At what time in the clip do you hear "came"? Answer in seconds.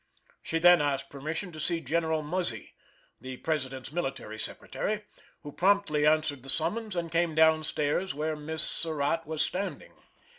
7.11-7.35